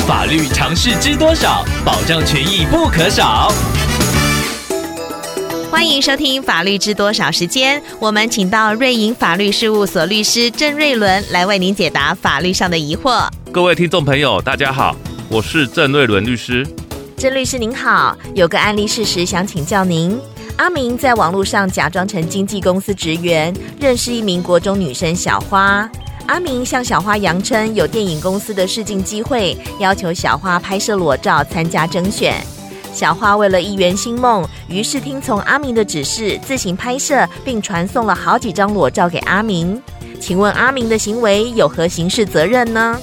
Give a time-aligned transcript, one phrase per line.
[0.00, 1.64] 法律常识知多少？
[1.84, 3.52] 保障权益不可少。
[5.70, 13.28] 欢迎收听《法律知多少》时间，我们请到瑞银法律事务所律师郑瑞伦来为您解答法律上的疑惑。
[13.52, 14.96] 各位听众朋友，大家好，
[15.28, 16.66] 我是郑瑞伦律师。
[17.16, 20.18] 郑律师您好，有个案例事实想请教您。
[20.56, 25.88] 阿明在网络上假装成经纪公司职员，认识一名国中女生小花。
[26.32, 32.42] 阿明向小花扬称有电影公司的试镜机会，要求小花拍摄裸照参加征选。
[32.90, 39.78] 小花为了一圆心梦，于是听从阿明的指示，自行拍摄并传送了好几张裸照给阿明。
[40.18, 42.98] 请问阿明的行为有何刑事责任呢？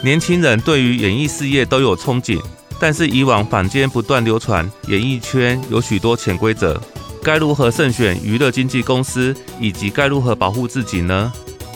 [0.00, 2.40] 年轻人对于演艺事业都有憧憬，
[2.78, 6.80] 但是以往坊间不断流传演艺圈有许多潜规则，
[7.24, 11.32] 该如何慎选娱乐经纪公司，以及该如何保护自己呢？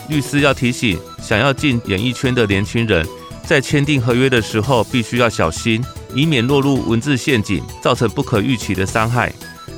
[0.09, 3.05] 律师要提醒，想要进演艺圈的年轻人，
[3.45, 9.33] 在签订合约的时候，必须要小心，以免落入文字陷阱，造成不可预期的伤害。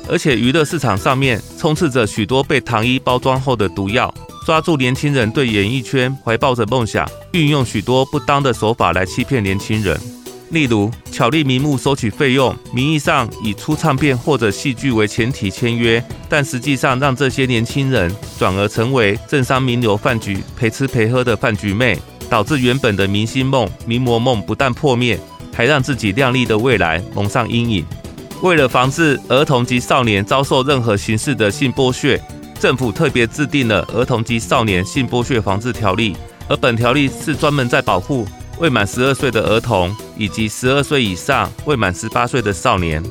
[0.08, 4.12] 而且，娱乐市场上面充斥着许多被糖衣包装后的毒药，
[4.44, 9.98] 抓住年轻人对演艺圈怀抱着梦想，运用许多不当的手法来欺骗年轻人。
[10.50, 21.98] 例如，巧立名目收取费用，名义上以出唱片或者戏剧为前提签约，但实际上让这些年轻人转而成为政商名流饭局陪吃陪喝的饭局妹，
[22.30, 25.18] 导致原本的明星梦、名模梦不但破灭，
[25.52, 27.84] 还让自己亮丽的未来蒙上阴影。
[28.42, 32.20] 为了防止儿童及少年遭受任何形式的性剥削，
[32.60, 36.12] 政府特别制定了《儿童及少年性剥削防治条例》，
[36.48, 38.24] 而本条例是专门在保护。
[38.58, 43.02] 未满十二岁的儿童以及十二岁以上未满十八岁的少年，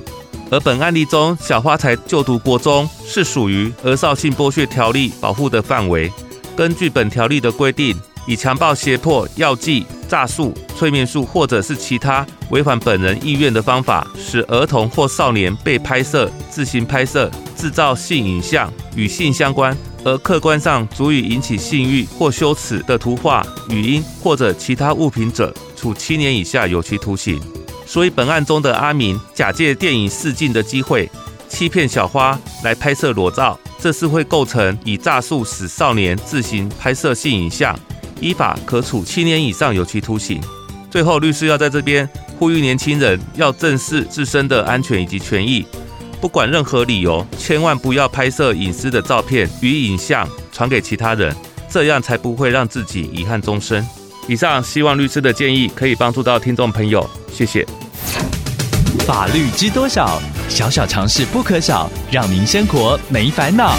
[0.49, 6.11] 而本案例中，小花才就读国中，是属于儿少性剥削条例保护的范围。
[6.55, 19.77] 根据本条例的规定，以强暴、胁迫、药剂、诈术、催眠术或者是其他违反本人意愿的方法，使儿童或少年被拍摄、自行拍摄、制造性影像与性相关。
[20.05, 27.41] 而客观上足以引起性欲或羞耻的图画、语音或者其他物品者，处七年以下有期徒刑。
[27.87, 31.09] 所以本案中的阿明假借电影试镜的机会，
[31.49, 37.77] 欺骗小花来拍摄裸照，这是会构成以诈术使少年自行拍摄性影像，
[38.21, 40.39] 依法可处七年以上有期徒刑。
[40.91, 45.65] 最后，律师要在这边呼吁年轻人要正视自身的安全以及权益。
[46.21, 51.35] 不管任何理由，千万不要拍摄隐私的照片与影像传给其他人，
[51.69, 53.85] 这样才不会让自己遗憾终生。
[54.27, 57.65] 以上希望律师的建议可以帮助到听众朋友，谢谢。
[59.05, 60.19] 法律知多少？
[60.49, 63.75] 小小常识不可少，让您生活没烦恼。